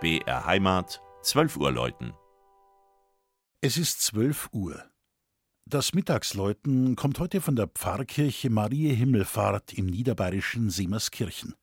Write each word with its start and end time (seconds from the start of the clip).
BR 0.00 0.46
Heimat, 0.46 1.02
12 1.22 1.56
Uhr 1.56 1.72
läuten. 1.72 2.12
Es 3.60 3.76
ist 3.76 4.00
12 4.02 4.50
Uhr. 4.52 4.80
Das 5.66 5.92
Mittagsläuten 5.92 6.94
kommt 6.94 7.18
heute 7.18 7.40
von 7.40 7.56
der 7.56 7.66
Pfarrkirche 7.66 8.48
Marie 8.48 8.94
Himmelfahrt 8.94 9.72
im 9.72 9.86
niederbayerischen 9.86 10.70
Seemerskirchen. 10.70 11.56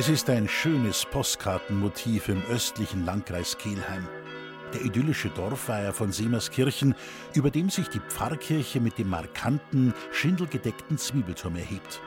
Es 0.00 0.08
ist 0.08 0.30
ein 0.30 0.48
schönes 0.48 1.04
Postkartenmotiv 1.04 2.30
im 2.30 2.42
östlichen 2.46 3.04
Landkreis 3.04 3.58
Kelheim. 3.58 4.08
Der 4.72 4.80
idyllische 4.80 5.28
Dorfweiher 5.28 5.92
von 5.92 6.10
Seemerskirchen, 6.10 6.94
über 7.34 7.50
dem 7.50 7.68
sich 7.68 7.86
die 7.88 8.00
Pfarrkirche 8.00 8.80
mit 8.80 8.96
dem 8.96 9.10
markanten, 9.10 9.92
schindelgedeckten 10.10 10.96
Zwiebelturm 10.96 11.56
erhebt. 11.56 12.00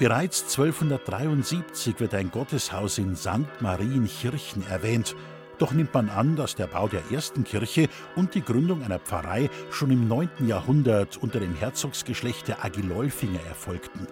Bereits 0.00 0.42
1273 0.58 2.00
wird 2.00 2.12
ein 2.12 2.32
Gotteshaus 2.32 2.98
in 2.98 3.14
St. 3.14 3.60
Marienkirchen 3.60 4.66
erwähnt, 4.66 5.14
doch 5.58 5.70
nimmt 5.70 5.94
man 5.94 6.08
an, 6.08 6.34
dass 6.34 6.56
der 6.56 6.66
Bau 6.66 6.88
der 6.88 7.08
ersten 7.12 7.44
Kirche 7.44 7.88
und 8.16 8.34
die 8.34 8.42
Gründung 8.42 8.82
einer 8.82 8.98
Pfarrei 8.98 9.48
schon 9.70 9.92
im 9.92 10.08
9. 10.08 10.28
Jahrhundert 10.48 11.18
unter 11.18 11.38
dem 11.38 11.54
Herzogsgeschlecht 11.54 12.48
der 12.48 12.64
Agilolfinger 12.64 13.46
erfolgten. 13.46 14.08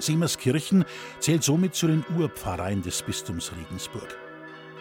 Seemerskirchen 0.00 0.84
zählt 1.18 1.44
somit 1.44 1.74
zu 1.74 1.86
den 1.86 2.04
Urpfarreien 2.16 2.82
des 2.82 3.02
Bistums 3.02 3.52
Regensburg. 3.56 4.16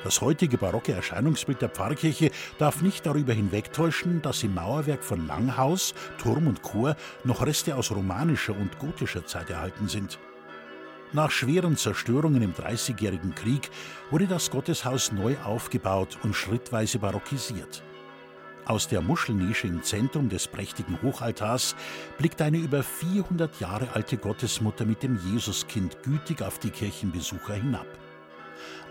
Das 0.04 0.22
heutige 0.22 0.58
barocke 0.58 0.94
Erscheinungsbild 0.94 1.62
der 1.62 1.70
Pfarrkirche 1.70 2.32
darf 2.58 2.82
nicht 2.82 3.06
darüber 3.06 3.34
hinwegtäuschen, 3.34 4.22
dass 4.22 4.44
im 4.44 4.56
Mauerwerk 4.56 5.04
von 5.04 5.28
Langhaus, 5.28 5.94
Turm 6.18 6.48
und 6.48 6.62
Chor 6.62 6.96
noch 7.26 7.46
Reste 7.46 7.76
aus 7.76 7.92
romanischer 7.92 8.56
und 8.56 8.80
gotischer 8.80 9.26
Zeit 9.26 9.50
erhalten 9.50 9.90
sind. 9.90 10.18
Nach 11.12 11.32
schweren 11.32 11.76
Zerstörungen 11.76 12.42
im 12.42 12.54
Dreißigjährigen 12.54 13.36
Krieg 13.36 13.70
wurde 14.12 14.28
das 14.28 14.52
Gotteshaus 14.52 15.12
neu 15.12 15.36
aufgebaut 15.44 16.18
und 16.24 16.36
schrittweise 16.36 17.00
barockisiert. 17.00 17.84
Aus 18.66 18.88
der 18.88 19.02
Muschelnische 19.02 19.68
im 19.68 19.82
Zentrum 19.84 20.30
des 20.30 20.48
prächtigen 20.48 21.02
Hochaltars 21.02 21.76
blickt 22.18 22.42
eine 22.42 22.58
über 22.58 22.84
400 22.84 23.60
Jahre 23.60 23.90
alte 23.94 24.18
Gottesmutter 24.18 24.86
mit 24.86 25.02
dem 25.02 25.20
Jesuskind 25.32 26.04
gütig 26.04 26.42
auf 26.42 26.60
die 26.60 26.70
Kirchenbesucher 26.70 27.56
hinab. 27.56 27.88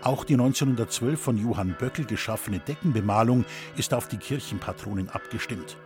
Auch 0.01 0.23
die 0.23 0.33
1912 0.33 1.19
von 1.19 1.37
Johann 1.37 1.75
Böckel 1.77 2.05
geschaffene 2.05 2.59
Deckenbemalung 2.59 3.45
ist 3.77 3.93
auf 3.93 4.07
die 4.07 4.17
Kirchenpatronin 4.17 5.09
abgestimmt. 5.09 5.77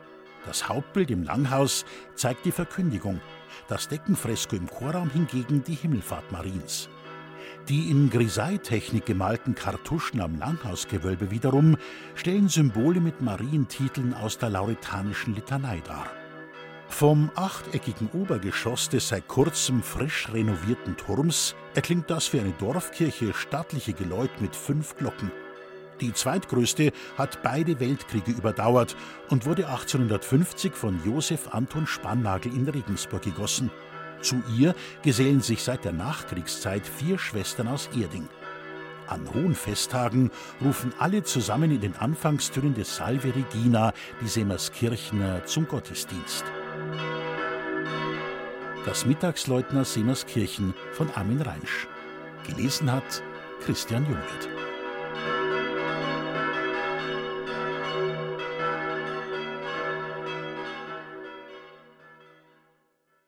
Das 0.45 0.67
Hauptbild 0.67 1.09
im 1.09 1.23
Langhaus 1.23 1.85
zeigt 2.15 2.45
die 2.45 2.51
Verkündigung, 2.51 3.21
das 3.67 3.87
Deckenfresko 3.87 4.55
im 4.55 4.67
Chorraum 4.67 5.09
hingegen 5.09 5.63
die 5.63 5.75
Himmelfahrt 5.75 6.31
Mariens. 6.31 6.89
Die 7.69 7.89
in 7.89 8.09
Grisaille-Technik 8.09 9.05
gemalten 9.05 9.55
Kartuschen 9.55 10.19
am 10.19 10.37
Langhausgewölbe 10.37 11.31
wiederum 11.31 11.77
stellen 12.13 12.49
Symbole 12.49 12.99
mit 12.99 13.21
Marientiteln 13.21 14.13
aus 14.13 14.37
der 14.37 14.49
lauretanischen 14.49 15.33
Litanei 15.33 15.81
dar. 15.87 16.07
Vom 16.89 17.31
achteckigen 17.35 18.09
Obergeschoss 18.11 18.89
des 18.89 19.07
seit 19.07 19.29
kurzem 19.29 19.81
frisch 19.81 20.27
renovierten 20.33 20.97
Turms 20.97 21.55
erklingt 21.73 22.09
das 22.09 22.25
für 22.27 22.41
eine 22.41 22.51
Dorfkirche 22.51 23.33
stattliche 23.33 23.93
Geläut 23.93 24.41
mit 24.41 24.57
fünf 24.57 24.97
Glocken. 24.97 25.31
Die 26.01 26.11
zweitgrößte 26.11 26.91
hat 27.17 27.43
beide 27.43 27.79
Weltkriege 27.79 28.31
überdauert 28.31 28.97
und 29.29 29.45
wurde 29.45 29.69
1850 29.69 30.73
von 30.73 30.99
Josef 31.05 31.53
Anton 31.53 31.87
Spannagel 31.87 32.53
in 32.53 32.67
Regensburg 32.67 33.21
gegossen. 33.21 33.71
Zu 34.23 34.41
ihr 34.57 34.73
gesellen 35.01 35.41
sich 35.41 35.63
seit 35.63 35.83
der 35.83 35.91
Nachkriegszeit 35.91 36.87
vier 36.87 37.19
Schwestern 37.19 37.67
aus 37.67 37.89
Erding. 37.95 38.29
An 39.07 39.27
hohen 39.33 39.53
Festtagen 39.53 40.31
rufen 40.63 40.93
alle 40.97 41.23
zusammen 41.23 41.71
in 41.71 41.81
den 41.81 41.95
Anfangstönen 41.97 42.73
des 42.73 42.95
Salve 42.95 43.35
Regina 43.35 43.93
die 44.21 44.27
Semerskirchner 44.27 45.45
zum 45.45 45.67
Gottesdienst. 45.67 46.45
Das 48.85 49.05
Mittagsleutner 49.05 49.83
Semerskirchen 49.83 50.73
von 50.93 51.09
Armin 51.11 51.41
Reinsch. 51.41 51.87
Gelesen 52.47 52.91
hat 52.91 53.23
Christian 53.65 54.05
Jungwirth. 54.05 54.62